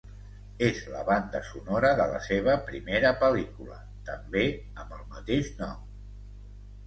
[0.67, 3.77] És la banda sonora de la seva primera pel·lícula,
[4.09, 4.43] també
[4.85, 5.85] amb el mateix nom.